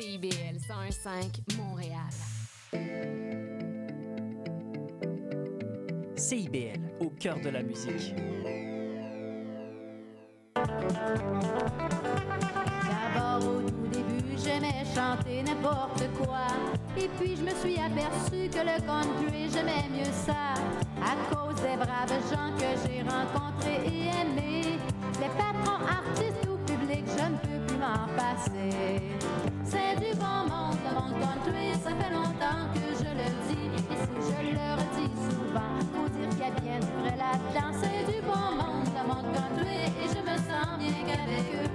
[0.00, 2.14] CIBL 101.5 Montréal.
[6.14, 8.14] CIBL, au cœur de la musique.
[12.94, 16.46] D'abord au tout début, j'aimais chanter n'importe quoi.
[16.96, 20.54] Et puis je me suis aperçu que le country, j'aimais mieux ça.
[21.02, 24.78] À cause des braves gens que j'ai rencontrés et aimés.
[25.20, 26.47] Les patrons, artistes
[29.64, 33.68] C'est du bon monde, le monde country, ça fait longtemps que je le dis.
[33.90, 36.80] Et si je le redis souvent, faut dire qu'il y a bien
[37.16, 37.72] là-dedans.
[37.80, 41.70] C'est du bon monde, le monde country, et je me sens bien qu'avec eux,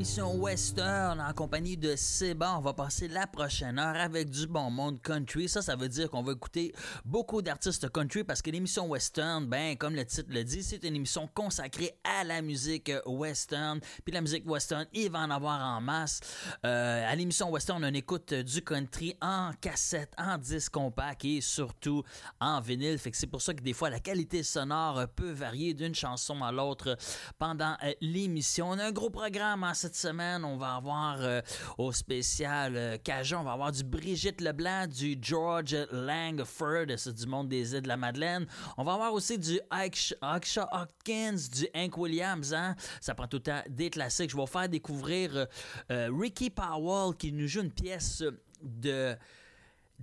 [0.00, 2.56] l'émission Western en compagnie de Seba.
[2.56, 5.46] On va passer la prochaine heure avec du bon monde country.
[5.46, 6.72] Ça, ça veut dire qu'on va écouter
[7.04, 10.96] beaucoup d'artistes country parce que l'émission Western, ben, comme le titre le dit, c'est une
[10.96, 13.78] émission consacrée à la musique western.
[14.02, 16.20] Puis la musique western, il va en avoir en masse.
[16.64, 22.04] Euh, à l'émission Western, on écoute du country en cassette, en disque compact et surtout
[22.40, 22.98] en vinyle.
[22.98, 26.42] Fait que c'est pour ça que des fois, la qualité sonore peut varier d'une chanson
[26.42, 26.96] à l'autre
[27.38, 28.70] pendant euh, l'émission.
[28.70, 30.44] On a un gros programme en cette semaine.
[30.44, 31.40] On va avoir euh,
[31.78, 37.26] au spécial euh, Cajun, on va avoir du Brigitte Leblanc, du George Langford, c'est du
[37.26, 38.46] monde des îles de la Madeleine.
[38.76, 42.54] On va avoir aussi du Aksha Hopkins, du Hank Williams.
[42.54, 42.74] Hein?
[43.00, 44.30] Ça prend tout le temps des classiques.
[44.30, 45.46] Je vais vous faire découvrir euh,
[45.90, 48.24] euh, Ricky Powell qui nous joue une pièce
[48.62, 49.16] de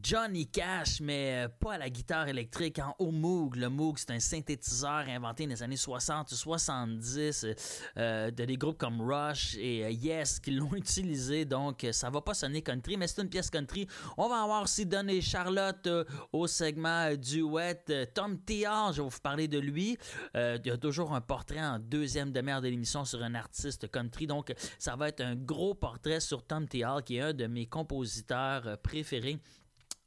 [0.04, 3.56] Johnny Cash, mais euh, pas à la guitare électrique, en au Moog.
[3.56, 7.56] Le Moog, c'est un synthétiseur inventé dans les années 60-70
[7.98, 11.46] euh, de des groupes comme Rush et euh, Yes qui l'ont utilisé.
[11.46, 13.88] Donc, ça va pas sonner country, mais c'est une pièce country.
[14.18, 15.90] On va avoir aussi Donné Charlotte
[16.32, 17.84] au segment duet.
[18.14, 19.98] Tom Théard, je vais vous parler de lui.
[20.36, 24.28] Il y a toujours un portrait en deuxième demi-heure de l'émission sur un artiste country.
[24.28, 27.66] Donc, ça va être un gros portrait sur Tom Théard, qui est un de mes
[27.66, 29.40] compositeurs préférés.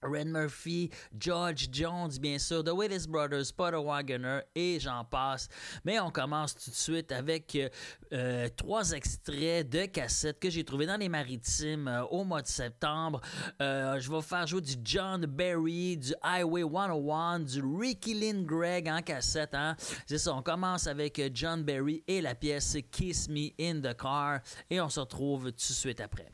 [0.02, 5.48] Red Murphy, George Jones, bien sûr, The Willis Brothers, Potter Wagoner et j'en passe.
[5.84, 7.68] Mais on commence tout de suite avec euh,
[8.12, 12.46] euh, trois extraits de cassettes que j'ai trouvés dans les maritimes euh, au mois de
[12.46, 13.20] septembre.
[13.60, 19.02] Je vais faire jouer du John Barry, du Highway 101, du Ricky Lynn Gregg en
[19.02, 19.54] cassette.
[19.54, 19.76] Hein?
[20.06, 24.40] C'est ça, on commence avec John Barry et la pièce Kiss Me in the Car
[24.70, 26.32] et on se retrouve tout de suite après.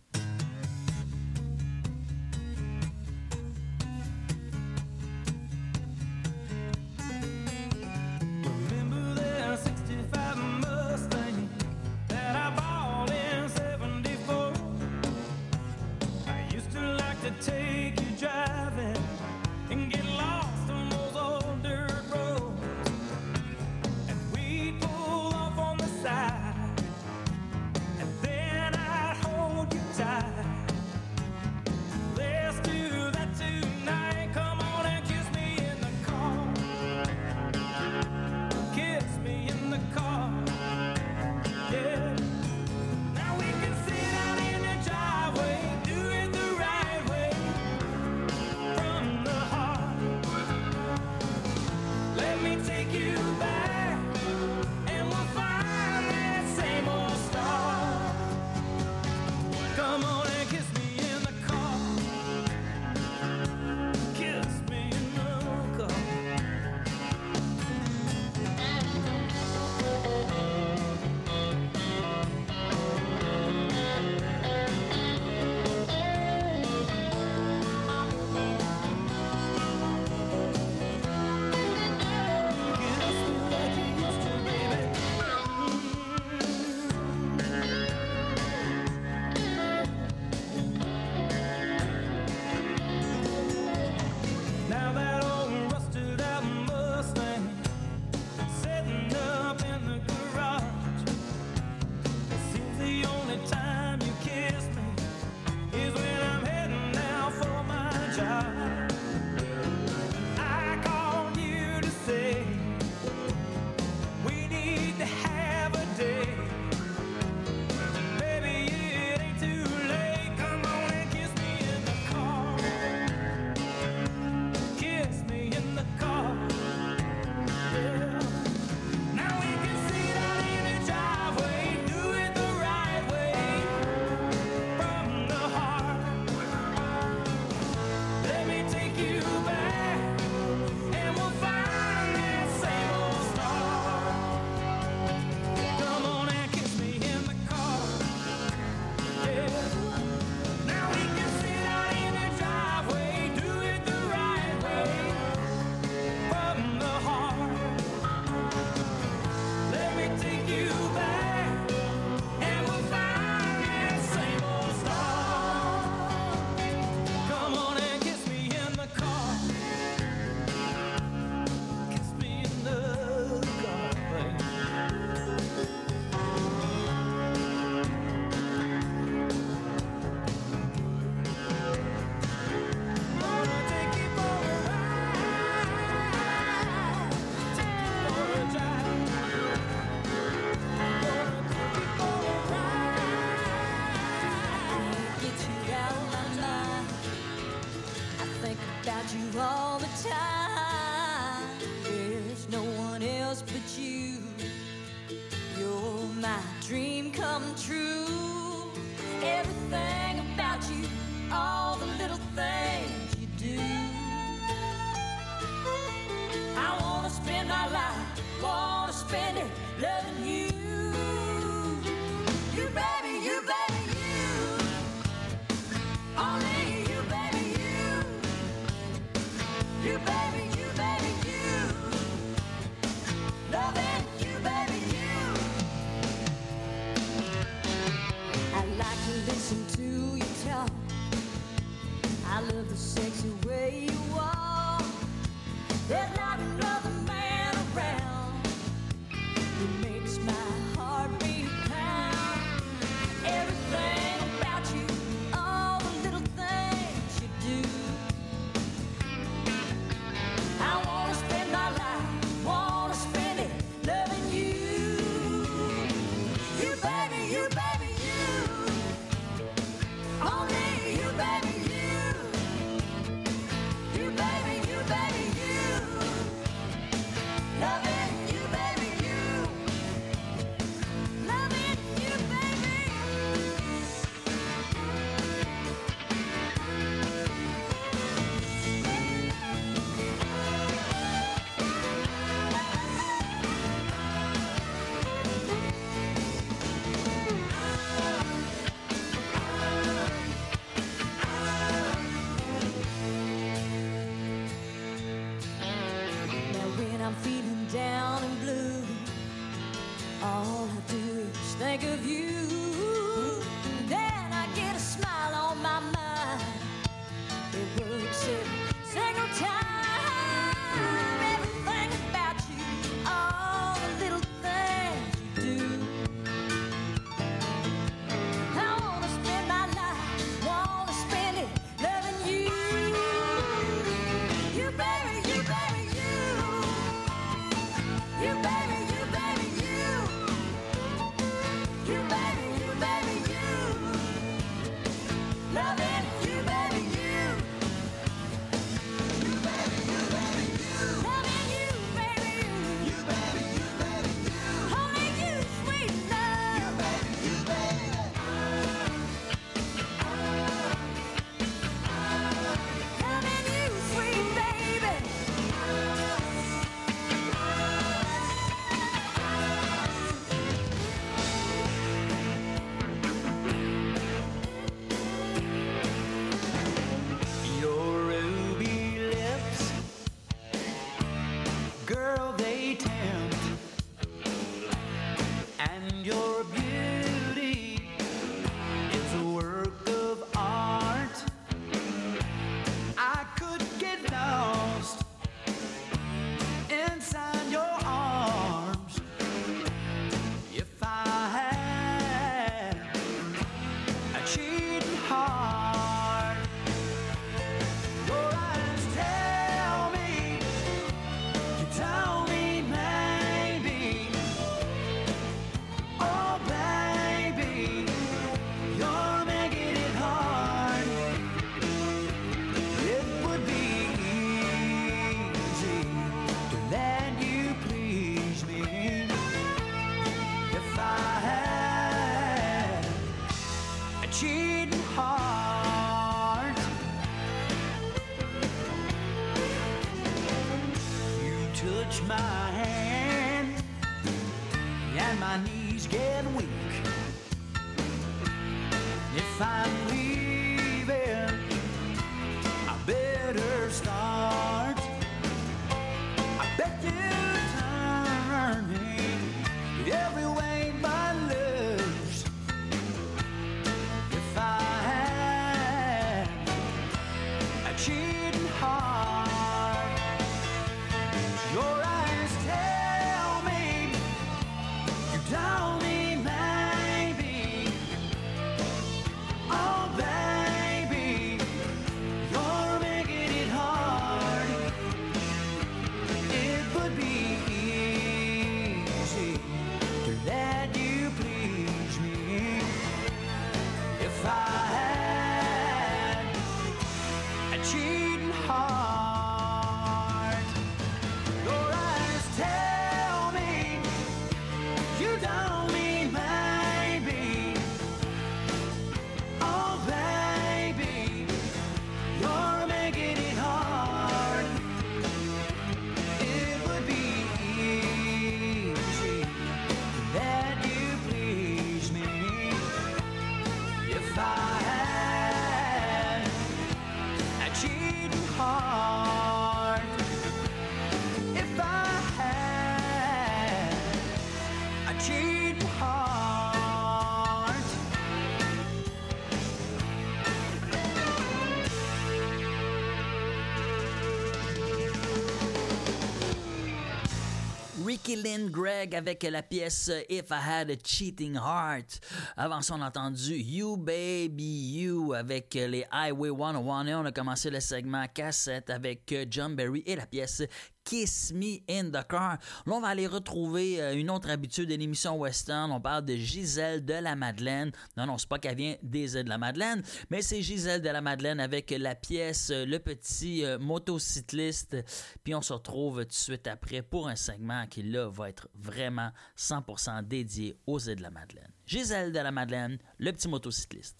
[548.07, 552.01] que Lynn Gregg avec la pièce If I Had a Cheating Heart.
[552.37, 557.13] Avant ça, on a entendu You Baby You avec les Highway 101 et on a
[557.13, 560.43] commencé le segment cassette avec John Berry et la pièce
[560.87, 562.39] Kiss Me in the Car.
[562.65, 565.73] Là, on va aller retrouver euh, une autre habitude de l'émission Western.
[565.73, 567.73] On parle de Gisèle de la Madeleine.
[567.97, 570.89] Non, non, c'est pas qu'elle vient des îles de la Madeleine, mais c'est Gisèle de
[570.89, 574.77] la Madeleine avec la pièce euh, Le petit euh, motocycliste.
[575.25, 578.49] Puis on se retrouve tout de suite après pour un segment qui, là, va être
[578.55, 581.51] vraiment 100% dédié aux îles de la Madeleine.
[581.67, 583.97] Gisèle de la Madeleine, le petit motocycliste.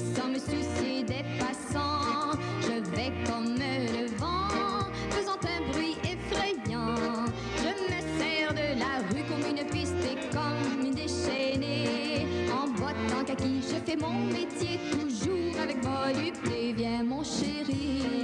[0.00, 2.38] sans me soucier des passants.
[2.60, 6.96] Je vais comme le vent, faisant un bruit effrayant.
[7.58, 12.26] Je me sers de la rue comme une piste et comme une déchaînée.
[12.52, 14.78] En boitant kaki, je fais mon métier
[17.04, 17.64] volupté.
[17.64, 18.21] Viens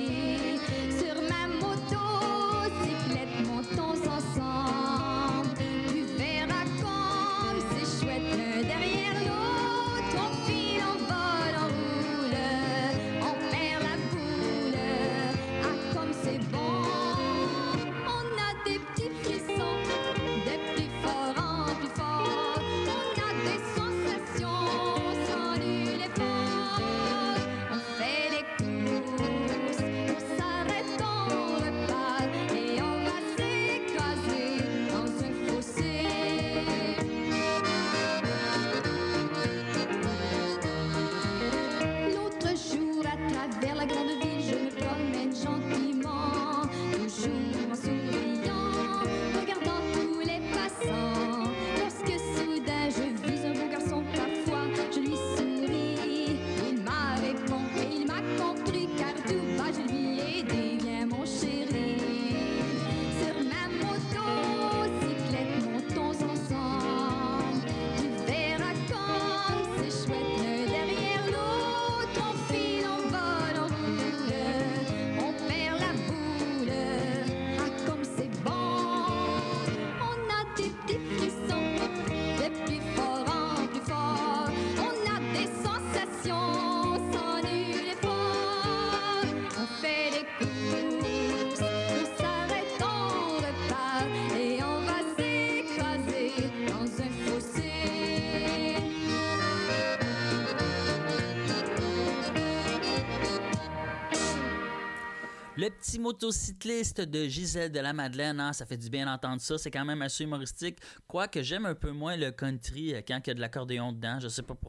[105.98, 109.58] petit motocycliste de Gisèle de la Madeleine, hein, ça fait du bien d'entendre ça.
[109.58, 110.78] C'est quand même assez humoristique.
[111.06, 114.18] Quoique j'aime un peu moins le country euh, quand il y a de l'accordéon dedans.
[114.20, 114.67] Je sais pas pourquoi.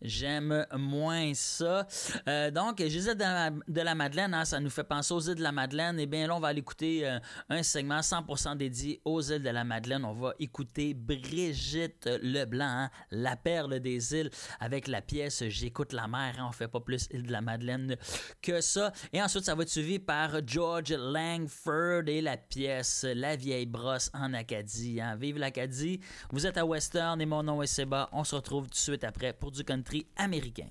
[0.00, 1.86] J'aime moins ça.
[2.28, 5.34] Euh, donc, Gisèle de la, de la Madeleine, hein, ça nous fait penser aux îles
[5.36, 5.98] de la Madeleine.
[5.98, 7.18] Et bien là, on va aller écouter euh,
[7.48, 10.04] un segment 100% dédié aux îles de la Madeleine.
[10.04, 14.30] On va écouter Brigitte Leblanc, hein, la perle des îles,
[14.60, 16.34] avec la pièce J'écoute la mer.
[16.38, 16.46] hein.
[16.48, 17.96] on fait pas plus île de la Madeleine
[18.40, 18.92] que ça.
[19.12, 24.10] Et ensuite, ça va être suivi par George Langford et la pièce La vieille brosse
[24.14, 25.00] en Acadie.
[25.00, 25.16] hein.
[25.16, 26.00] Vive l'Acadie!
[26.30, 28.08] Vous êtes à Western et mon nom est Seba.
[28.12, 30.68] On se retrouve tout de suite après pour du country américain.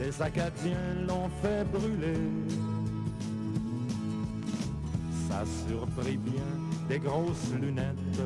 [0.00, 2.18] Les Acadiens l'ont fait brûler.
[5.28, 6.42] Ça surprit bien
[6.88, 8.20] des grosses lunettes.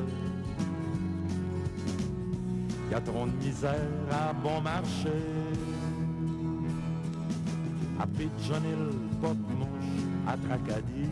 [2.89, 3.75] Y a trop de misère
[4.11, 5.11] à bon marché.
[7.99, 9.93] À Pigeonil, pas de mouche,
[10.27, 11.09] à Tracadie.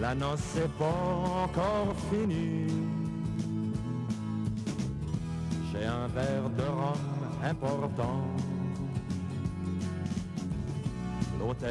[0.00, 2.81] La noce n'est pas encore finie.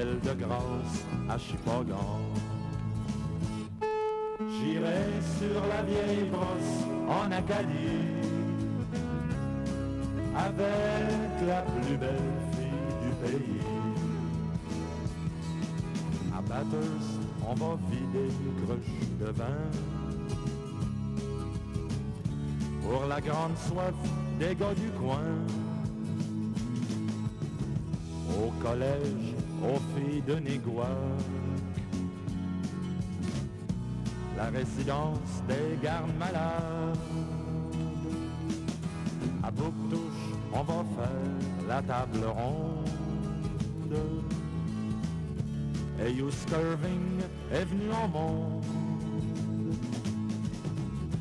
[0.01, 2.19] De grâce à Chipagan.
[4.39, 5.03] J'irai
[5.37, 8.09] sur la vieille brosse en Acadie
[10.35, 13.61] avec la plus belle fille du pays.
[16.35, 19.61] À Bathurst, on va vider une cruche de vin
[22.81, 23.93] pour la grande soif
[24.39, 25.29] des gars du coin.
[28.31, 29.30] Au collège,
[29.63, 30.87] aux filles de Négois,
[34.37, 36.97] la résidence des gardes malades.
[39.43, 43.97] À Bouctouche, on va faire la table ronde.
[46.03, 46.31] Et Hugh
[47.51, 48.63] est venu en monde.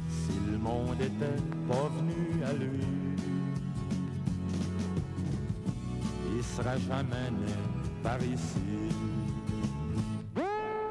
[0.09, 2.87] Si le monde était pas venu à lui,
[6.37, 8.91] il sera jamais né par ici.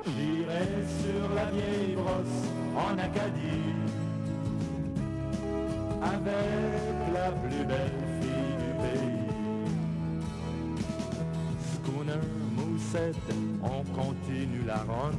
[0.06, 0.68] J'irai
[1.02, 3.74] sur la vieille brosse en Acadie
[6.02, 9.30] avec la plus belle fille du pays.
[11.84, 12.24] Schooner,
[12.56, 15.16] Moussette, on continue la ronde.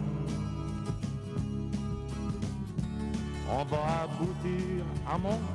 [3.52, 5.49] On va aboutir à Moncton.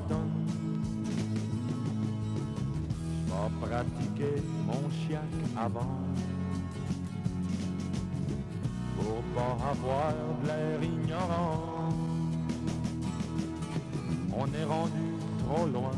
[3.65, 5.23] Pratiquer mon chiac
[5.57, 5.97] avant.
[8.95, 11.89] Pour pas avoir de l'air ignorant.
[14.37, 15.05] On est rendu
[15.39, 15.97] trop loin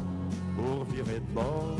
[0.56, 1.78] pour virer de bord.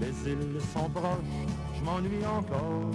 [0.00, 1.40] Les îles sont proches,
[1.76, 2.90] je m'ennuie encore.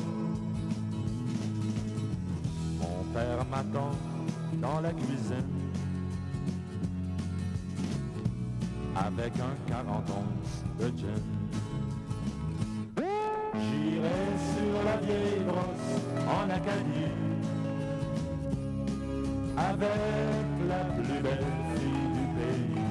[2.79, 3.91] Mon père m'attend
[4.61, 5.64] dans la cuisine
[9.17, 11.23] avec un 41 de gin.
[13.53, 14.21] J'irai
[14.53, 17.11] sur la vieille brosse en Acadie
[19.57, 22.81] avec la plus belle fille du pays.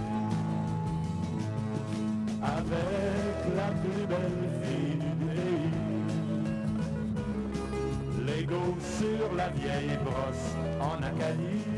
[2.42, 5.70] Avec la plus belle fille du pays.
[8.26, 11.73] Lego sur la vieille brosse en Acadie.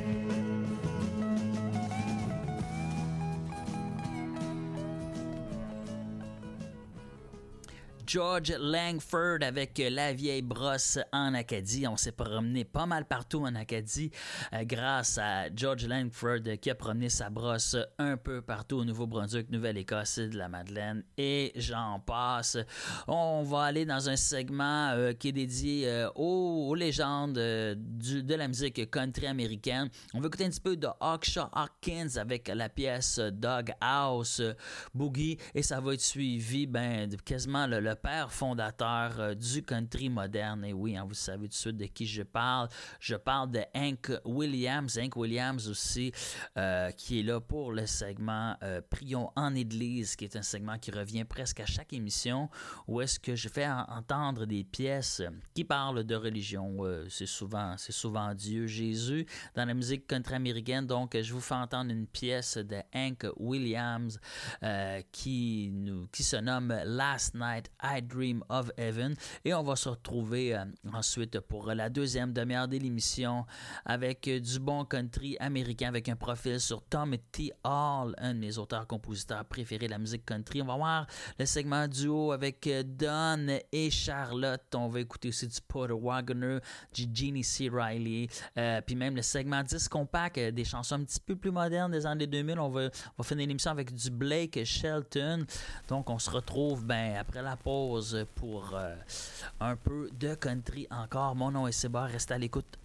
[8.07, 11.87] George Langford avec la vieille brosse en Acadie.
[11.89, 14.13] On s'est promené pas mal partout en Acadie
[14.53, 19.51] euh, grâce à George Langford qui a promené sa brosse un peu partout au Nouveau-Brunswick,
[19.51, 22.57] Nouvelle-Écosse, de la Madeleine et j'en passe.
[23.09, 28.35] On va aller dans un segment euh, qui est dédié euh, aux, légendes euh, de
[28.35, 29.89] la musique country américaine.
[30.15, 34.41] On va écouter un petit peu de Hawkshaw Hawkins avec la pièce Dog House
[34.95, 40.65] Boogie et ça va être suivi ben, quasiment le père fondateur euh, du country moderne.
[40.65, 42.69] Et oui, hein, vous savez tout de suite de qui je parle.
[43.01, 44.99] Je parle de Hank Williams.
[44.99, 46.13] Hank Williams aussi,
[46.57, 50.79] euh, qui est là pour le segment euh, Prions en Église, qui est un segment
[50.79, 52.49] qui revient presque à chaque émission,
[52.87, 55.23] où est-ce que je fais entendre des pièces
[55.55, 56.77] qui parlent de religion.
[57.09, 60.87] C'est souvent, souvent Dieu, Jésus, dans la musique country américaine.
[60.87, 64.21] Donc, je vous fais entendre une pièce de Hank Williams
[65.13, 69.15] qui, nous, qui se nomme Last Night I Dream of Heaven.
[69.45, 73.47] Et on va se retrouver euh, ensuite pour la deuxième demi-heure de l'émission
[73.85, 77.53] avec euh, du bon country américain avec un profil sur Tom T.
[77.65, 80.63] Hall, un de mes auteurs-compositeurs préférés de la musique country.
[80.63, 81.07] On va voir
[81.39, 84.75] le segment duo avec euh, Don et Charlotte.
[84.75, 86.59] On va écouter aussi du Porter Wagoner,
[86.93, 87.71] du Jeannie C.
[87.73, 88.29] Riley,
[88.87, 92.27] puis même le segment 10 compact, des chansons un petit peu plus modernes des années
[92.27, 92.59] 2000.
[92.59, 95.45] On va, on va finir l'émission avec du Blake Shelton.
[95.89, 97.76] Donc on se retrouve ben, après la pause
[98.35, 98.95] pour euh,
[99.61, 101.35] un peu de country encore.
[101.35, 102.79] Mon nom est Seba, restez à l'écoute.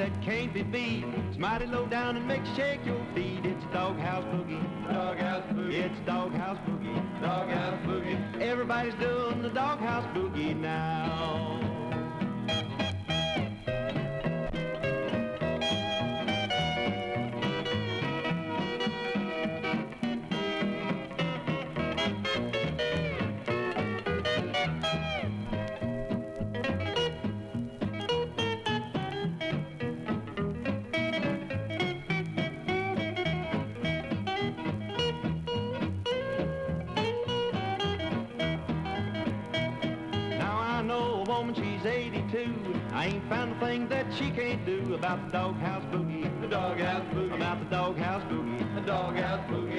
[0.00, 1.04] that can't be beat.
[1.28, 3.49] It's mighty low down and makes you shake your feet.
[3.72, 4.92] Doghouse boogie.
[4.92, 5.84] Doghouse boogie.
[5.84, 7.20] It's doghouse boogie.
[7.20, 8.40] Doghouse boogie.
[8.40, 10.56] Everybody's doing the doghouse boogie.
[10.56, 11.69] Now
[41.50, 42.80] woman, she's 82.
[42.92, 46.40] I ain't found a thing that she can't do about the doghouse boogie.
[46.40, 47.34] The doghouse boogie.
[47.34, 48.74] About the doghouse boogie.
[48.74, 49.69] The doghouse boogie.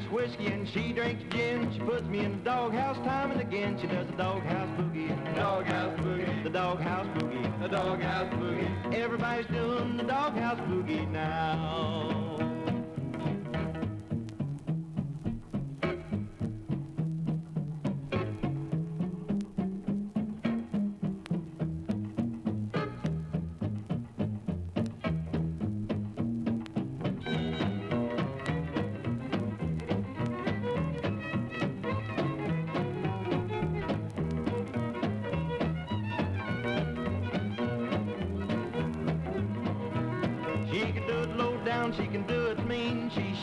[0.00, 1.72] Drinks whiskey and she drinks gin.
[1.72, 3.78] She puts me in the doghouse time and again.
[3.80, 5.34] She does the doghouse boogie.
[5.34, 6.44] Doghouse boogie.
[6.44, 7.62] The doghouse boogie.
[7.62, 8.94] The doghouse boogie.
[8.94, 10.59] Everybody's doing the doghouse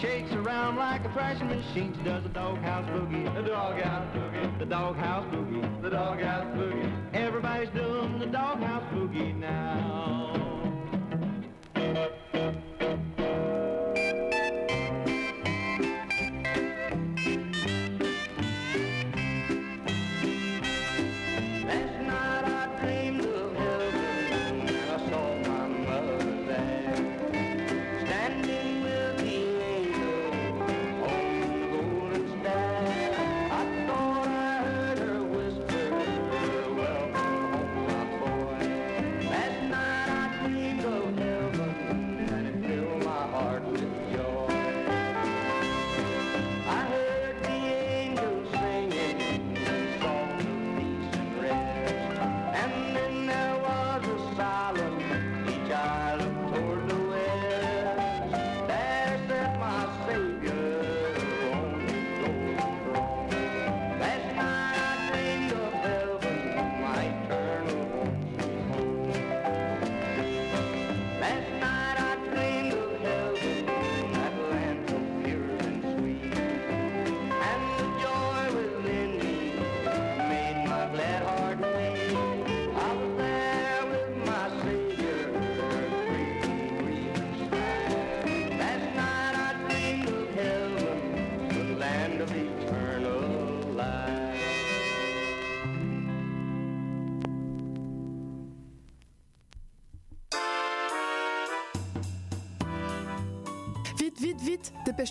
[0.08, 1.94] shakes around like a thrashing machine.
[1.98, 7.14] She does the doghouse boogie, the doghouse boogie, the doghouse boogie, the doghouse boogie.
[7.14, 10.27] Everybody's doing the doghouse boogie now.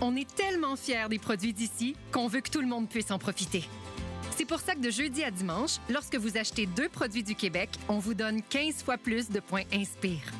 [0.00, 3.18] On est tellement fiers des produits d'ici qu'on veut que tout le monde puisse en
[3.18, 3.64] profiter.
[4.36, 7.70] C'est pour ça que de jeudi à dimanche, lorsque vous achetez deux produits du Québec,
[7.88, 10.32] on vous donne 15 fois plus de points Inspire.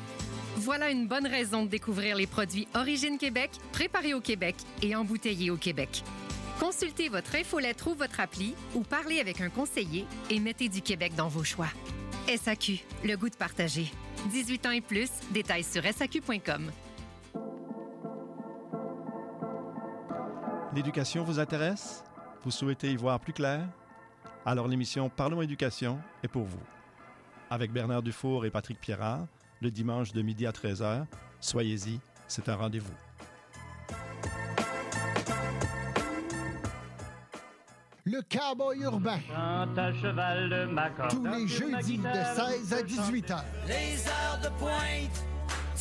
[0.57, 5.51] Voilà une bonne raison de découvrir les produits Origine Québec, préparés au Québec et embouteillés
[5.51, 6.03] au Québec.
[6.59, 11.13] Consultez votre infolettre ou votre appli ou parlez avec un conseiller et mettez du Québec
[11.15, 11.69] dans vos choix.
[12.27, 13.91] SAQ, le goût de partager.
[14.31, 16.71] 18 ans et plus, détails sur SAQ.com.
[20.75, 22.03] L'éducation vous intéresse?
[22.43, 23.61] Vous souhaitez y voir plus clair?
[24.43, 26.63] Alors l'émission Parlons éducation est pour vous.
[27.49, 29.27] Avec Bernard Dufour et Patrick Pierrard,
[29.61, 31.05] le dimanche de midi à 13h,
[31.39, 32.93] soyez-y, c'est un rendez-vous.
[38.05, 39.19] Le cowboy urbain.
[39.33, 43.43] à cheval de ma Tous les jeudis de 16 à 18 h.
[43.67, 45.23] Les heures de pointe,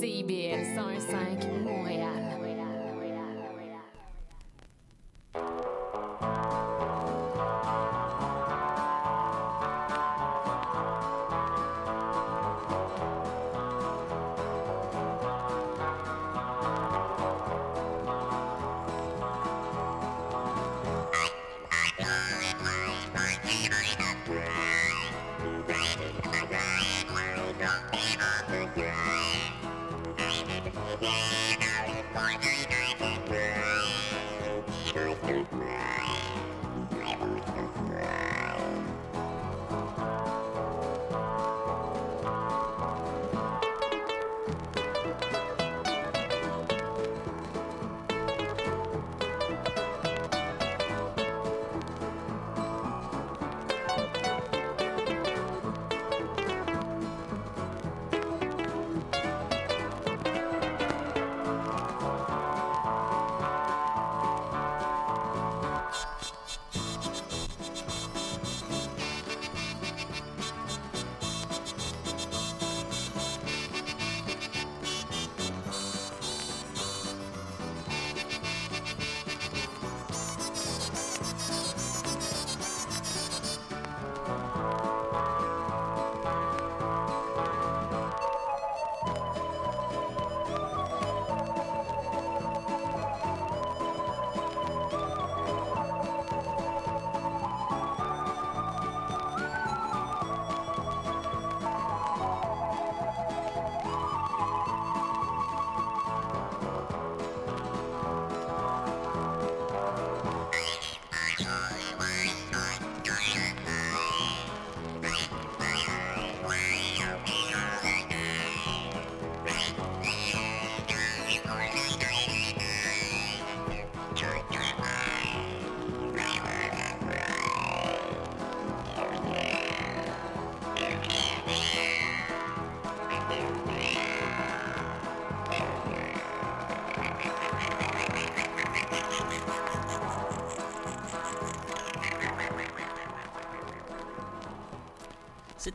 [0.00, 2.19] CIBL 101.5 Montréal.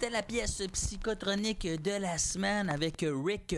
[0.06, 3.56] C'était la pièce psychotronique de la semaine avec Rick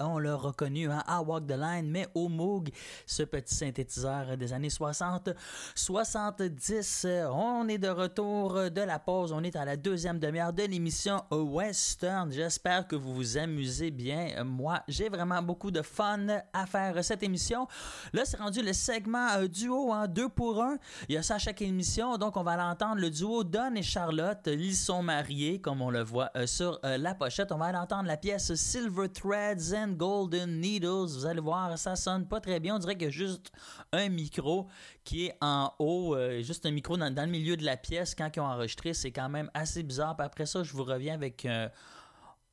[0.00, 2.70] On l'a reconnu, hein, I Walk the Line, mais au Moog,
[3.06, 5.30] ce petit synthétiseur des années 60.
[5.74, 9.32] 70, on est de retour de la pause.
[9.32, 12.32] On est à la deuxième demi-heure de l'émission Western.
[12.32, 14.44] J'espère que vous vous amusez bien.
[14.44, 17.68] Moi, j'ai vraiment beaucoup de fun à faire cette émission.
[18.12, 20.76] Là, c'est rendu le segment euh, duo, hein, deux pour un.
[21.08, 22.16] Il y a ça à chaque émission.
[22.18, 24.40] Donc, on va l'entendre, le duo Don et Charlotte.
[24.46, 27.52] Ils sont mariés, comme on le voit euh, sur euh, la pochette.
[27.52, 31.14] On va aller entendre la pièce Silver Threads and Golden Needles.
[31.14, 32.76] Vous allez voir, ça sonne pas très bien.
[32.76, 33.52] On dirait qu'il y a juste
[33.92, 34.66] un micro
[35.04, 38.14] qui est en haut, euh, juste un micro dans, le milieu de la pièce.
[38.14, 40.16] Quand ils ont enregistré, c'est quand même assez bizarre.
[40.18, 41.68] Après ça, je vous reviens avec euh,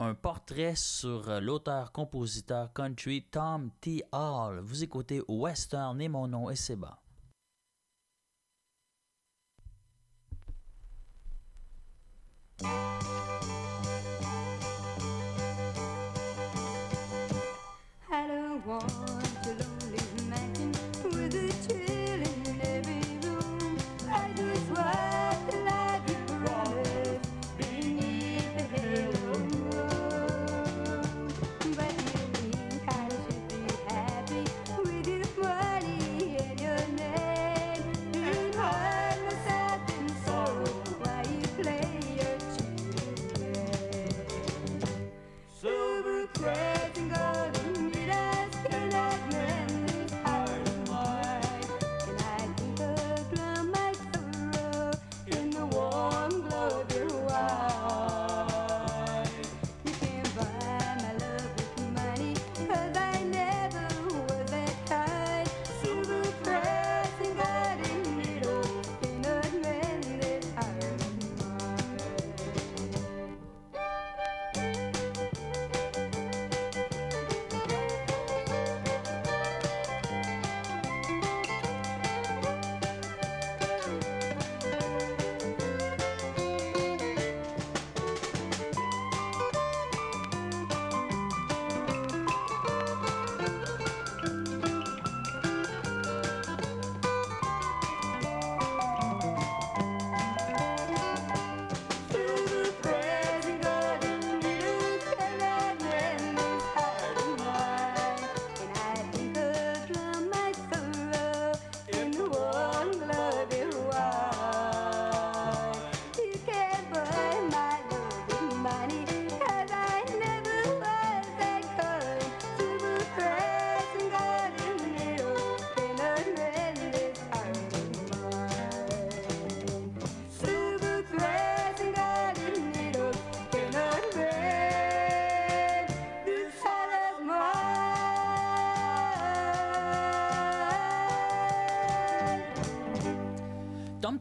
[0.01, 4.03] un portrait sur euh, l'auteur-compositeur country Tom T.
[4.11, 4.59] Hall.
[4.59, 6.99] Vous écoutez Western et mon nom est Seba.
[18.65, 19.12] I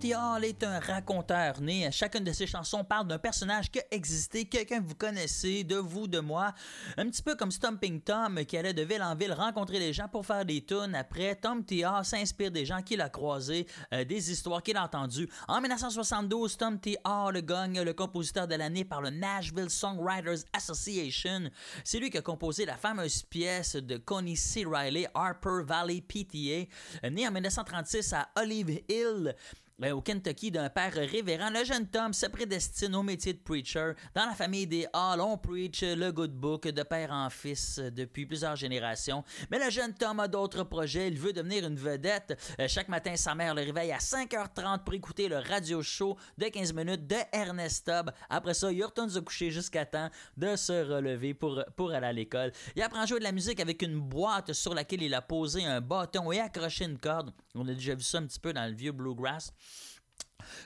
[0.02, 0.16] T.
[0.16, 1.88] Hall est un raconteur né.
[1.92, 5.76] Chacune de ses chansons parle d'un personnage qui a existé, quelqu'un que vous connaissez, de
[5.76, 6.54] vous, de moi.
[6.96, 10.08] Un petit peu comme Stumping Tom qui allait de ville en ville rencontrer les gens
[10.08, 10.96] pour faire des tunes.
[10.96, 11.86] Après, Tom T.
[11.86, 15.28] Hall s'inspire des gens qu'il a croisés, euh, des histoires qu'il a entendues.
[15.46, 16.96] En 1972, Tom T.
[17.04, 21.48] Hall gagne le compositeur de l'année par le Nashville Songwriters Association.
[21.84, 24.64] C'est lui qui a composé la fameuse pièce de Connie C.
[24.66, 27.08] Riley, Harper Valley PTA.
[27.08, 29.36] Né en 1936 à Olive Hill,
[29.92, 33.92] au Kentucky d'un père révérend, le jeune Tom se prédestine au métier de preacher.
[34.14, 37.90] Dans la famille des Hall, on preach le good book de père en fils euh,
[37.90, 39.24] depuis plusieurs générations.
[39.50, 41.08] Mais le jeune Tom a d'autres projets.
[41.08, 42.38] Il veut devenir une vedette.
[42.60, 46.46] Euh, Chaque matin, sa mère le réveille à 5h30 pour écouter le radio show de
[46.46, 48.10] 15 minutes de Ernest Tubb.
[48.30, 52.12] Après ça, il retourne se coucher jusqu'à temps de se relever pour, pour aller à
[52.12, 52.52] l'école.
[52.76, 55.64] Il apprend à jouer de la musique avec une boîte sur laquelle il a posé
[55.64, 57.32] un bâton et accroché une corde.
[57.54, 59.52] On a déjà vu ça un petit peu dans le vieux bluegrass.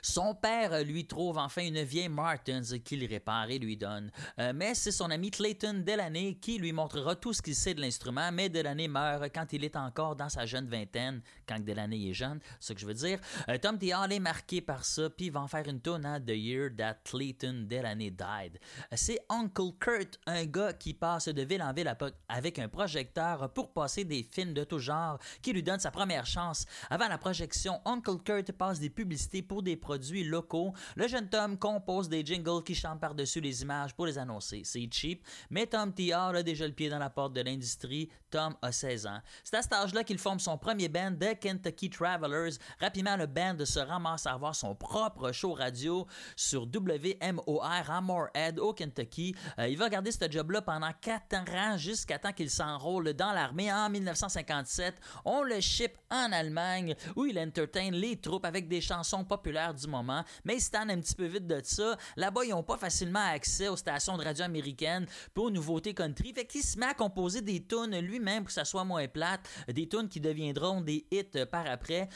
[0.07, 4.09] Son père lui trouve enfin une vieille Martins qu'il répare et lui donne.
[4.39, 7.81] Euh, mais c'est son ami Clayton Delaney qui lui montrera tout ce qu'il sait de
[7.81, 12.13] l'instrument, mais Delaney meurt quand il est encore dans sa jeune vingtaine, quand Delaney est
[12.13, 13.19] jeune, ce que je veux dire.
[13.49, 13.77] Euh, Tom.
[13.77, 16.99] Hall est marqué par ça, puis il va en faire une tonne The Year That
[17.03, 18.59] Clayton Delaney Died.
[18.91, 21.93] Euh, C'est Uncle Kurt, un gars qui passe de ville en ville
[22.29, 26.25] avec un projecteur pour passer des films de tout genre, qui lui donne sa première
[26.25, 26.65] chance.
[26.89, 30.73] Avant la projection, Uncle Kurt passe des publicités pour des produits locaux.
[30.95, 34.61] Le jeune Tom compose des jingles qui chantent par-dessus les images pour les annoncer.
[34.63, 36.13] C'est cheap, mais Tom T.
[36.13, 38.09] Hall a déjà le pied dans la porte de l'industrie.
[38.29, 39.19] Tom a 16 ans.
[39.43, 42.57] C'est à cet âge-là qu'il forme son premier band, The Kentucky Travelers.
[42.79, 48.59] Rapidement, le band se ramasse à avoir son propre show radio sur WMOR à Moorhead,
[48.59, 49.35] au Kentucky.
[49.59, 53.71] Euh, il va garder ce job-là pendant 4 ans jusqu'à temps qu'il s'enrôle dans l'armée
[53.71, 54.95] en 1957.
[55.25, 59.87] On le ship en Allemagne où il entertain les troupes avec des chansons populaires du
[59.87, 61.97] moment, mais il se un petit peu vite de ça.
[62.15, 66.33] Là-bas, ils n'ont pas facilement accès aux stations de radio américaines pour aux nouveautés country.
[66.33, 69.47] Fait qu'il se met à composer des tunes lui-même pour que ça soit moins plate,
[69.67, 72.09] des tunes qui deviendront des hits par après.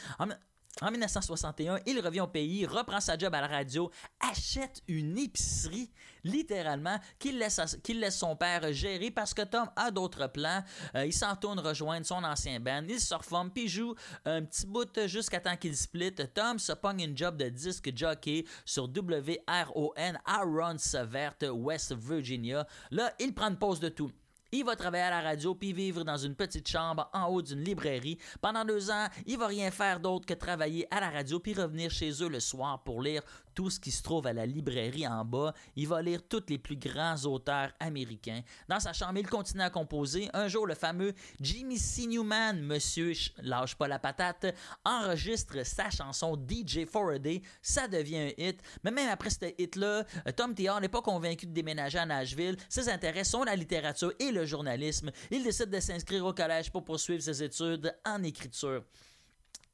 [0.80, 5.90] En 1961, il revient au pays, reprend sa job à la radio, achète une épicerie,
[6.24, 7.60] littéralement, qu'il laisse,
[8.16, 10.62] son père gérer parce que Tom a d'autres plans.
[10.94, 13.94] Euh, il s'en tourne rejoindre son ancien band, il se reforme puis joue
[14.24, 16.14] un petit bout jusqu'à temps qu'il split.
[16.34, 20.76] Tom se pogne une job de disque jockey sur WRON à Ron
[21.52, 22.66] West Virginia.
[22.90, 24.10] Là, il prend une pause de tout.
[24.54, 27.64] Il va travailler à la radio puis vivre dans une petite chambre en haut d'une
[27.64, 28.18] librairie.
[28.42, 31.90] Pendant deux ans, il va rien faire d'autre que travailler à la radio puis revenir
[31.90, 33.22] chez eux le soir pour lire
[33.54, 35.54] tout ce qui se trouve à la librairie en bas.
[35.76, 38.42] Il va lire tous les plus grands auteurs américains.
[38.68, 40.28] Dans sa chambre, il continue à composer.
[40.32, 42.06] Un jour, le fameux Jimmy C.
[42.06, 47.42] Newman, Monsieur Ch- Lâche pas la patate, enregistre sa chanson DJ for a Day.
[47.60, 48.60] Ça devient un hit.
[48.84, 50.04] Mais même après ce hit-là,
[50.36, 50.68] Tom T.
[50.68, 52.56] Hall n'est pas convaincu de déménager à Nashville.
[52.68, 55.10] Ses intérêts sont la littérature et le journalisme.
[55.30, 58.82] Il décide de s'inscrire au collège pour poursuivre ses études en écriture.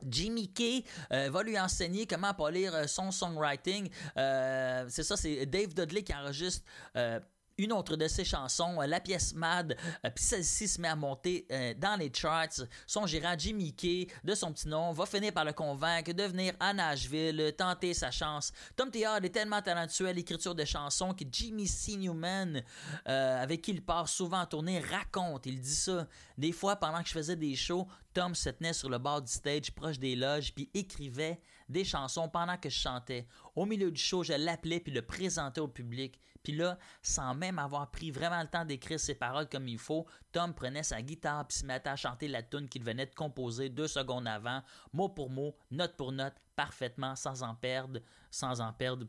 [0.06, 3.88] Jimmy Kay euh, va lui enseigner comment pas lire euh, son songwriting.
[4.16, 6.64] Euh, c'est ça, c'est Dave Dudley qui enregistre
[6.96, 7.20] euh,
[7.58, 10.96] une autre de ses chansons, euh, la pièce Mad, euh, puis celle-ci se met à
[10.96, 12.62] monter euh, dans les charts.
[12.86, 16.54] Son gérant Jimmy Kay, de son petit nom, va finir par le convaincre de venir
[16.60, 18.52] à Nashville, tenter sa chance.
[18.76, 19.06] Tom T.
[19.06, 21.96] Hall est tellement talentueux à l'écriture de chansons que Jimmy C.
[21.96, 22.62] Newman,
[23.04, 26.06] avec qui il part souvent en tournée, raconte, il dit ça.
[26.36, 29.30] Des fois, pendant que je faisais des shows, Tom se tenait sur le bord du
[29.30, 33.26] stage, proche des loges, puis écrivait des chansons pendant que je chantais.
[33.58, 36.20] Au milieu du show, je l'appelais puis le présentais au public.
[36.44, 40.06] Puis là, sans même avoir pris vraiment le temps d'écrire ses paroles comme il faut,
[40.30, 43.68] Tom prenait sa guitare puis se mettait à chanter la tune qu'il venait de composer
[43.68, 48.00] deux secondes avant, mot pour mot, note pour note, parfaitement, sans en perdre,
[48.32, 49.06] sans en perdre,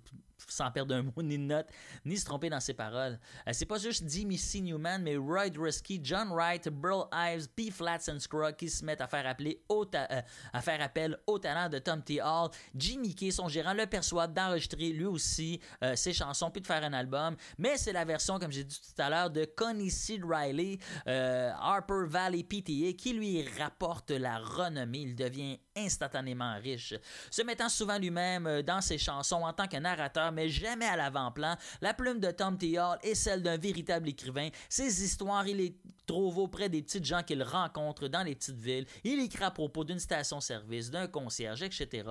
[0.47, 1.68] sans perdre un mot ni une note,
[2.06, 3.20] ni se tromper dans ses paroles.
[3.47, 4.62] Euh, c'est pas juste Jimmy C.
[4.62, 7.72] Newman, mais Roy Drisky, John Wright, Burl Ives, P.
[7.72, 10.22] Flats and Scruggs qui se mettent à faire, euh,
[10.80, 12.22] appel au talent de Tom T.
[12.22, 12.52] Hall.
[12.76, 16.84] Jimmy Kay, son gérant, le persuade d'enregistrer lui aussi euh, ses chansons puis de faire
[16.84, 17.36] un album.
[17.58, 20.20] Mais c'est la version, comme j'ai dit tout à l'heure, de Connie C.
[20.24, 20.78] Riley,
[21.08, 25.00] euh, Harper Valley PTA, qui lui rapporte la renommée.
[25.00, 26.94] Il devient instantanément riche.
[27.32, 30.96] Se mettant souvent lui-même euh, dans ses chansons en tant que narrateur, mais jamais à
[30.96, 32.80] l'avant-plan, la plume de Tom T.
[32.80, 34.50] Hall est celle d'un véritable écrivain.
[34.68, 35.76] Ses histoires, il les
[36.10, 38.88] trouve auprès des petites gens qu'il rencontre dans les petites villes.
[39.03, 42.03] Il écrit à propos d'une station-service, d'un concierge, etc.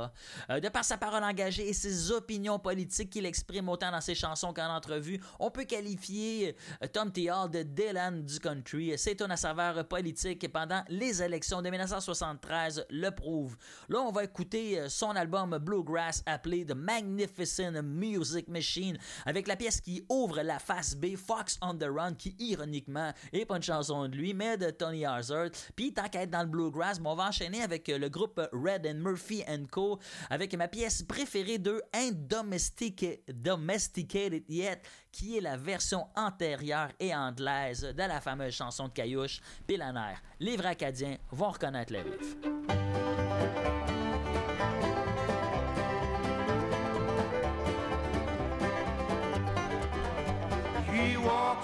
[0.51, 4.15] Euh, de par sa parole engagée et ses opinions politiques qu'il exprime autant dans ses
[4.15, 7.29] chansons qu'en entrevue, on peut qualifier euh, Tom T.
[7.29, 8.93] Hall de Dylan du country.
[8.97, 13.57] C'est une saveur politique pendant les élections de 1973 le prouve.
[13.89, 18.97] Là, on va écouter euh, son album Bluegrass appelé The Magnificent Music Machine
[19.27, 23.45] avec la pièce qui ouvre la face B, Fox on the Run, qui ironiquement est
[23.45, 25.51] pas une chanson de lui, mais de Tony Hazard.
[25.75, 28.41] Puis tant qu'à être dans le bluegrass, ben, on va enchaîner avec euh, le groupe
[28.53, 29.99] Red and Murphy and Co.
[30.31, 37.83] avec ma pièce préférée d'eux, Indomesticated Domesticated Yet, qui est la version antérieure et anglaise
[37.83, 40.15] de la fameuse chanson de Caillouche, Pilaner.
[40.41, 42.37] Les vrais Acadiens vont reconnaître le riff.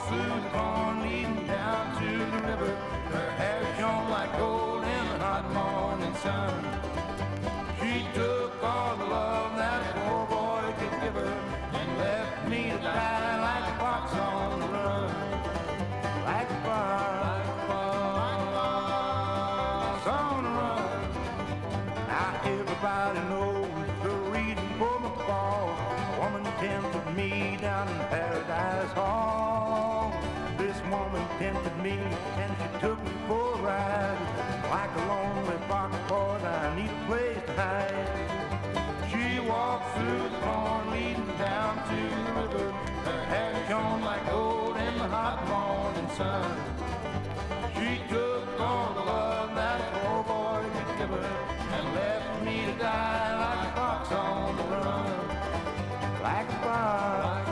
[0.09, 0.94] Through the
[6.25, 6.31] She
[8.15, 11.33] took all the love that poor boy could give her
[11.75, 15.13] and left me to die like a fox on the run.
[16.25, 17.25] Like a fox,
[22.47, 23.69] everybody knows
[24.03, 25.69] the reason for my fall.
[25.69, 30.13] A woman tempted me down in Paradise Hall.
[30.57, 31.99] This woman tempted me
[32.41, 34.19] and she took me for a ride.
[34.71, 35.59] Like a lonely
[37.57, 38.25] hide.
[39.11, 42.71] She walked through the corn leading down to the river.
[43.07, 46.51] Her hair shone like gold in the hot morning sun.
[47.77, 51.33] She took all the love that poor boy could give her
[51.77, 56.23] and left me to die like a fox on the run.
[56.23, 57.44] Like a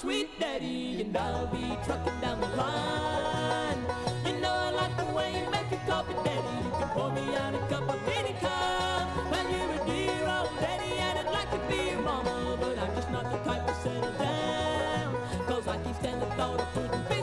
[0.00, 3.82] sweet daddy, and I'll be trucking down the line.
[4.24, 6.54] You know I like the way you make your coffee, daddy.
[6.64, 9.30] You can pour me out a cup of any kind.
[9.30, 12.94] Well, you're a dear old daddy, and I'd like to be your mama, but I'm
[12.94, 15.16] just not the type to settle down.
[15.48, 17.17] Cause I keep standing thought of putting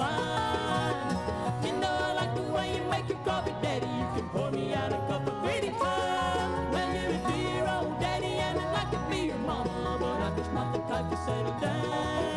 [0.00, 3.86] You know like the way you make your coffee, daddy.
[3.86, 6.72] You can pour me out a cup of pretty time.
[6.72, 10.72] Well, you old daddy, and I'd like to be your mama, but I'm just not
[10.72, 12.29] the type to settle down.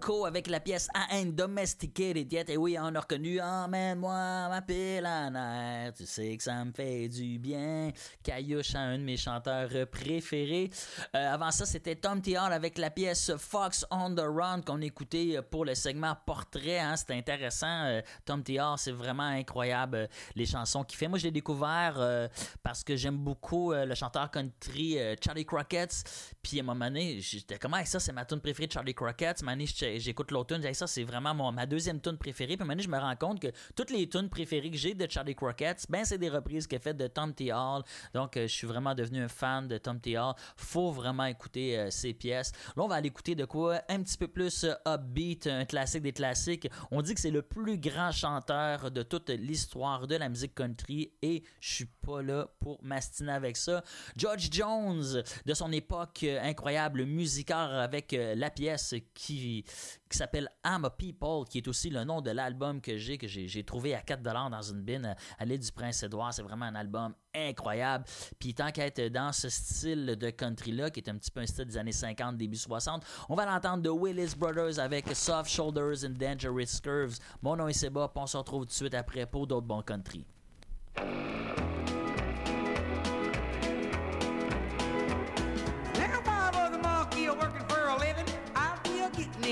[0.00, 0.26] Co.
[0.26, 2.44] avec la pièce A Domesticated Yet.
[2.48, 5.92] Et oui, on a reconnu Emmène-moi ma pile en air.
[5.92, 7.90] Tu sais que ça me fait du bien.
[8.22, 10.70] Caillouche, hein, un de mes chanteurs préférés.
[11.14, 12.36] Euh, avant ça, c'était Tom T.
[12.36, 16.80] Hall avec la pièce Fox on the Run qu'on écoutait pour le segment portrait.
[16.80, 16.96] Hein.
[16.96, 17.84] C'était intéressant.
[17.84, 18.58] Euh, Tom T.
[18.58, 21.08] Hall, c'est vraiment incroyable euh, les chansons qu'il fait.
[21.08, 22.28] Moi, je l'ai découvert
[22.62, 26.04] parce que j'aime beaucoup le chanteur country Charlie Crockett.
[26.42, 28.94] Puis à un moment donné, j'étais comme, ah, ça, c'est ma tune préférée de Charlie
[28.94, 29.35] Crockett.
[29.76, 32.56] J'ai- j'écoute l'autre tune, ça, c'est vraiment mon- ma deuxième tune préférée.
[32.56, 35.34] Puis donné, je me rends compte que toutes les tunes préférées que j'ai de Charlie
[35.34, 37.52] Crockett, ben, c'est des reprises qu'il a faites de Tom T.
[37.52, 37.82] Hall.
[38.14, 40.16] Donc, euh, je suis vraiment devenu un fan de Tom T.
[40.18, 40.34] Hall.
[40.56, 42.52] Faut vraiment écouter euh, ses pièces.
[42.76, 43.80] Là, on va aller écouter de quoi?
[43.88, 46.68] Un petit peu plus euh, upbeat, un classique des classiques.
[46.90, 51.12] On dit que c'est le plus grand chanteur de toute l'histoire de la musique country
[51.22, 53.82] et je suis pas là pour m'astiner avec ça.
[54.16, 59.64] George Jones, de son époque euh, incroyable, musical avec la pièce qui, qui
[60.10, 63.64] s'appelle I'm a People, qui est aussi le nom de l'album que j'ai, que j'ai
[63.64, 66.32] trouvé à 4$ dans une bin à l'île du Prince-Édouard.
[66.32, 68.04] C'est vraiment un album incroyable.
[68.38, 71.46] Puis tant qu'à être dans ce style de country-là, qui est un petit peu un
[71.46, 76.04] style des années 50, début 60, on va l'entendre de Willis Brothers avec Soft Shoulders
[76.04, 77.18] and Dangerous Curves.
[77.42, 80.24] Mon nom est Seba, on se retrouve tout de suite après pour d'autres bons country.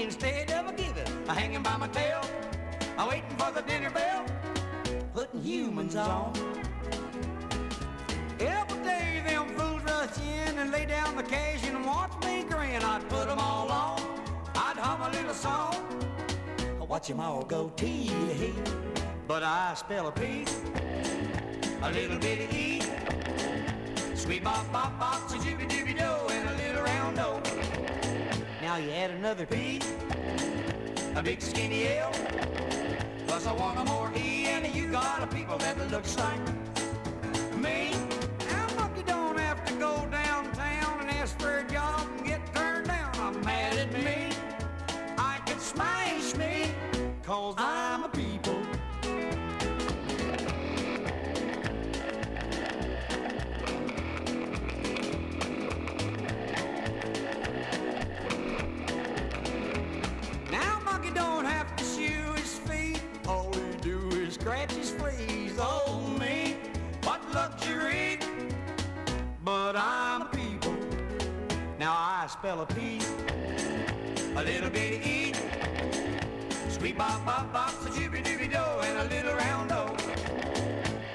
[0.03, 1.07] Instead of a giving.
[1.29, 2.21] A hanging by my tail,
[2.99, 4.25] a waiting for the dinner bell,
[5.13, 6.33] putting humans on.
[8.41, 12.83] Every day them fools rush in and lay down the cash and watch me grin.
[12.83, 14.01] I'd put 'em all on,
[14.55, 15.77] I'd hum a little song,
[16.89, 18.11] watch 'em all go tee
[19.27, 20.61] But I spell a piece,
[21.83, 22.83] a little bitty E.
[24.15, 25.84] Sweet bop bop bop, so dooby do,
[28.75, 29.81] Now you add another P,
[31.15, 32.11] a big skinny L,
[33.25, 36.41] plus I want a more E, and you got a people that looks like
[37.55, 37.94] me.
[72.25, 73.01] I spell a P,
[74.35, 75.35] a little bitty E.
[76.71, 79.95] Sweet bop bop bop, so dooby dooby do, and a little round O.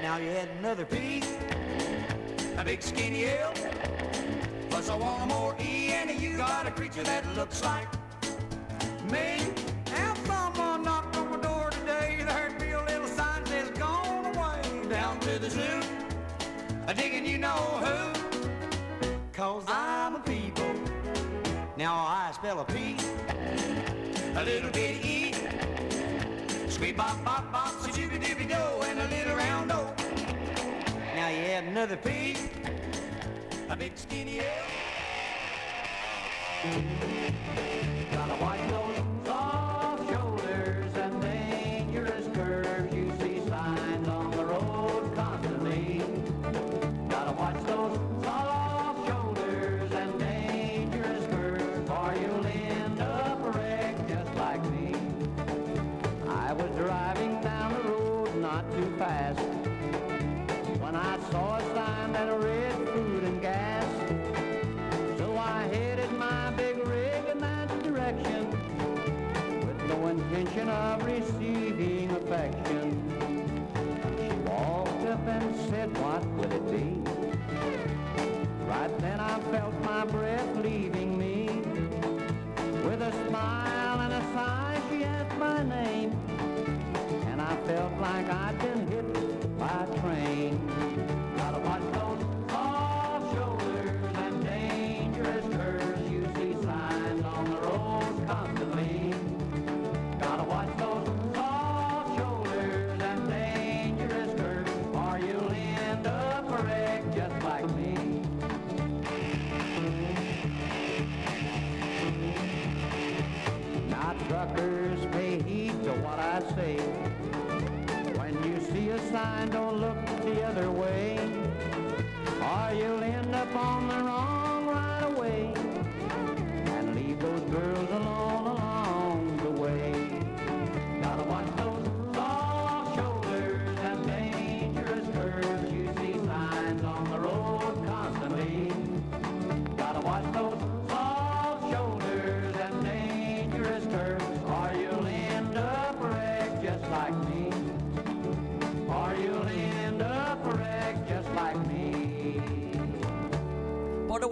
[0.03, 1.23] Now you had another P,
[2.57, 3.51] a big skinny L.
[4.69, 7.87] Plus I want more E, and you got a creature that looks like
[9.09, 9.51] me.
[9.87, 12.17] Now someone knocked on my door today.
[12.19, 15.81] They heard me a little sign says gone away down to the zoo.
[16.85, 18.13] A digging you know who.
[19.33, 20.38] Cause I'm a people.
[21.79, 22.97] Now I spell a P.
[24.35, 25.33] A little bit E.
[26.67, 29.93] Sweet bop bop bop, so dooby dooby do, and a little round O.
[31.15, 32.35] Now you add another P.
[33.69, 34.45] A big skinny L.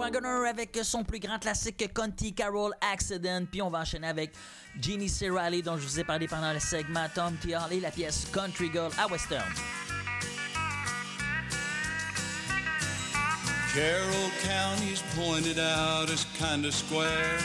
[0.08, 3.44] Wagoner avec son plus grand classique Conti Carol Accident.
[3.52, 4.32] Puis on va enchaîner avec
[4.80, 5.30] Jeannie C.
[5.30, 7.54] Riley, dont je vous ai parlé pendant le segment Tom T.
[7.54, 9.44] Harley, la pièce Country Girl à Western.
[13.74, 17.38] Carroll County's pointed out as kind of square.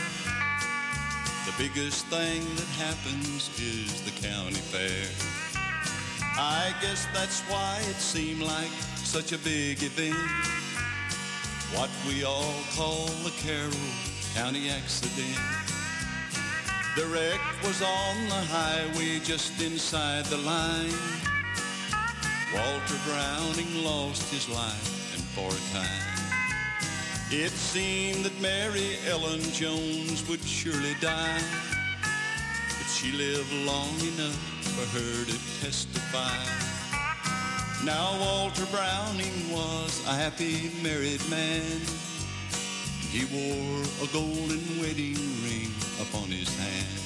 [1.47, 5.09] The biggest thing that happens is the county fair.
[6.39, 8.71] I guess that's why it seemed like
[9.03, 10.62] such a big event.
[11.75, 13.73] What we all call the Carroll
[14.35, 15.39] County accident.
[16.97, 20.93] The wreck was on the highway just inside the line.
[22.55, 26.12] Walter Browning lost his life, and for a time.
[27.31, 31.41] It seemed that Mary Ellen Jones would surely die,
[32.03, 34.37] but she lived long enough
[34.77, 36.62] for her to testify.
[37.85, 41.80] Now Walter Browning was a happy married man.
[43.11, 47.03] He wore a golden wedding ring upon his hand.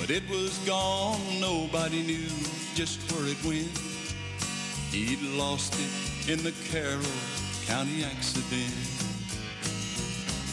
[0.00, 2.30] But it was gone, nobody knew
[2.74, 3.76] just where it went.
[4.90, 7.04] He'd lost it in the Carroll
[7.66, 8.72] County accident.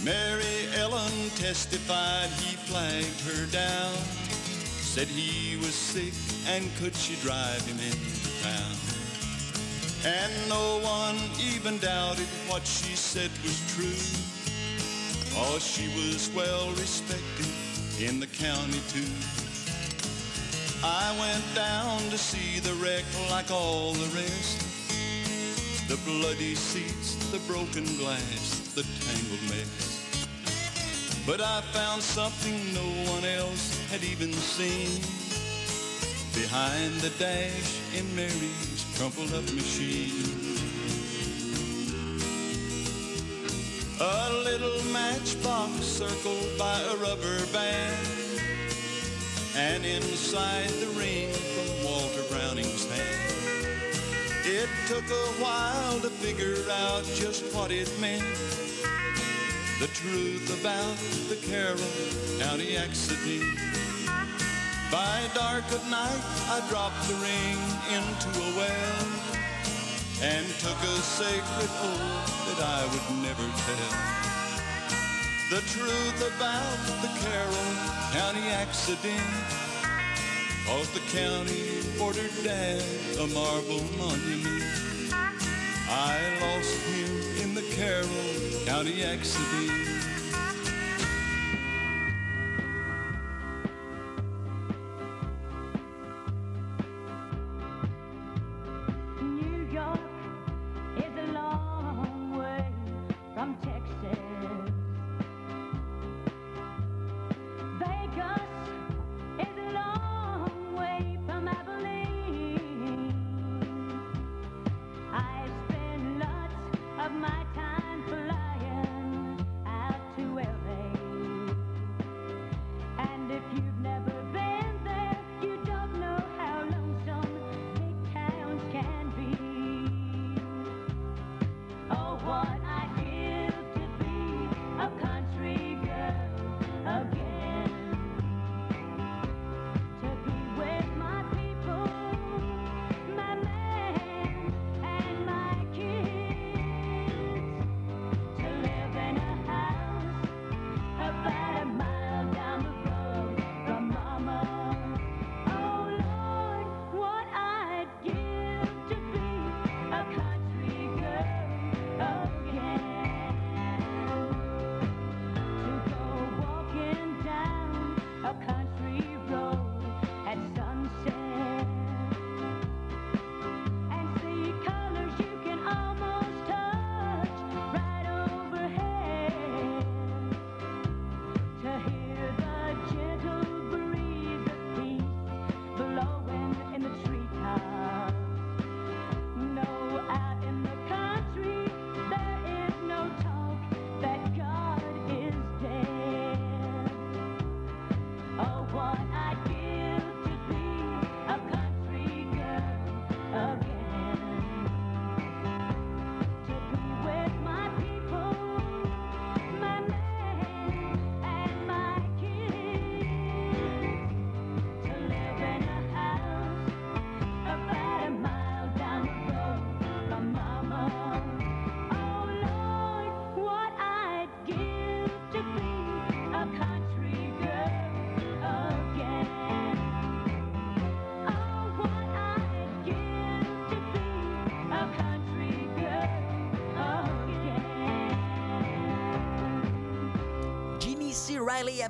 [0.03, 3.93] Mary Ellen testified he flagged her down.
[4.84, 6.13] Said he was sick
[6.47, 8.16] and could she drive him into
[10.05, 14.01] And no one even doubted what she said was true.
[15.35, 17.47] Oh, she was well respected
[17.99, 19.11] in the county too.
[20.83, 24.63] I went down to see the wreck like all the rest.
[25.89, 30.03] The bloody seats, the broken glass, the tangled mess.
[31.25, 35.16] But I found something no one else had even seen.
[36.41, 40.11] Behind the dash in Mary's crumpled up machine.
[43.99, 48.07] A little matchbox circled by a rubber band.
[49.55, 53.38] And inside the ring from Walter Browning's hand.
[54.45, 58.23] It took a while to figure out just what it meant.
[59.79, 60.97] The truth about
[61.29, 63.76] the Carroll County accident.
[64.91, 67.59] By dark of night, I dropped the ring
[67.91, 69.07] into a well
[70.21, 74.27] and took a sacred oath that I would never tell.
[75.49, 77.73] The truth about the Carroll
[78.13, 79.67] County accident.
[80.65, 82.81] Cause the county ordered down
[83.19, 84.63] a marble monument.
[85.89, 89.86] I lost him in the Carroll County accident.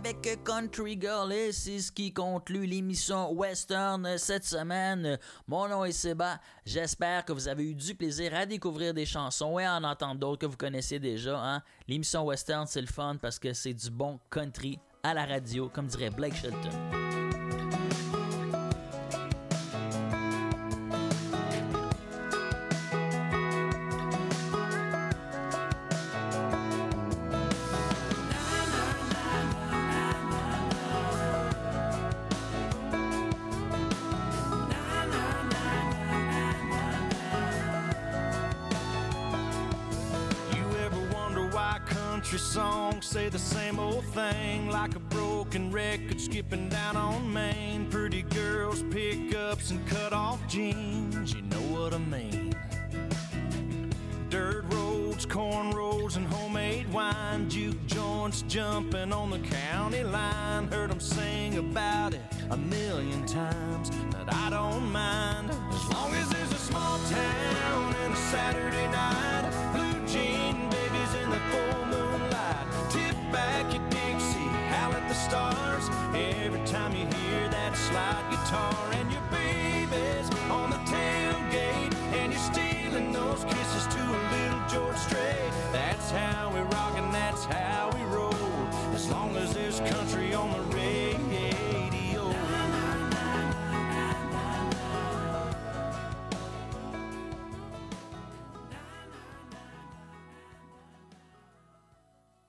[0.07, 5.19] Avec Country Girl et c'est ce qui conclut l'émission Western cette semaine.
[5.47, 6.39] Mon nom est Seba.
[6.65, 10.19] J'espère que vous avez eu du plaisir à découvrir des chansons et à en entendre
[10.19, 11.37] d'autres que vous connaissez déjà.
[11.37, 11.61] Hein?
[11.89, 15.87] L'émission Western, c'est le fun parce que c'est du bon country à la radio, comme
[15.87, 17.16] dirait Blake Shelton.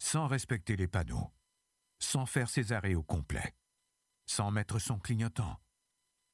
[0.09, 1.31] Sans respecter les panneaux,
[1.99, 3.55] sans faire ses arrêts au complet,
[4.25, 5.61] sans mettre son clignotant,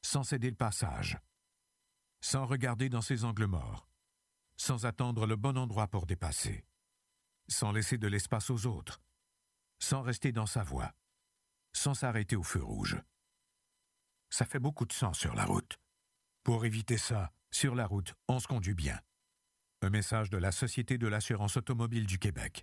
[0.00, 1.18] sans céder le passage,
[2.20, 3.88] sans regarder dans ses angles morts,
[4.56, 6.64] sans attendre le bon endroit pour dépasser,
[7.48, 9.02] sans laisser de l'espace aux autres,
[9.80, 10.92] sans rester dans sa voie,
[11.72, 13.02] sans s'arrêter au feu rouge.
[14.30, 15.80] Ça fait beaucoup de sang sur la route.
[16.44, 19.00] Pour éviter ça, sur la route, on se conduit bien.
[19.82, 22.62] Un message de la Société de l'assurance automobile du Québec.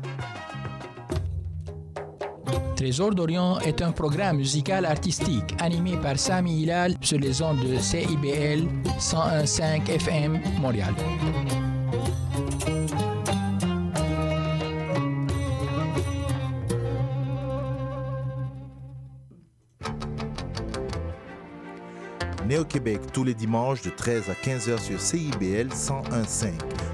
[2.75, 7.77] Trésor d'Orient est un programme musical artistique animé par Sami Hilal sur les ondes de
[7.77, 8.67] CIBL
[8.99, 10.93] 101.5 FM Montréal.
[22.51, 26.80] Néo-Québec tous les dimanches de 13 à 15h sur CIBL 101.5.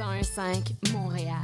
[0.00, 1.36] 101.5 Montréal.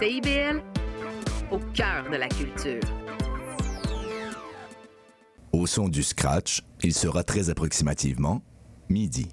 [0.00, 0.62] CIBL,
[1.50, 2.80] au cœur de la culture.
[5.52, 8.40] Au son du scratch, il sera très approximativement
[8.88, 9.28] midi.